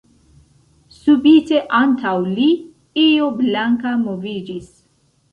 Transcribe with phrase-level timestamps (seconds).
[0.99, 2.47] Subite antaŭ li
[3.01, 4.73] io blanka moviĝis.